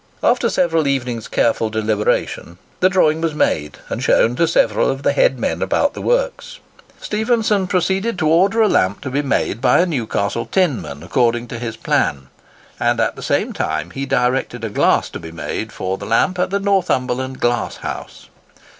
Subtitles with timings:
[0.23, 5.11] After several evenings' careful deliberations, the drawing was made, and shown to several of the
[5.13, 6.57] head men about the works.
[6.99, 11.59] Stephenson proceeded to order a lamp to be made by a Newcastle tinman, according to
[11.59, 12.29] his plan;
[12.79, 16.39] and at the same time he directed a glass to be made for the lamp
[16.39, 18.27] at the Northumberland Glass House.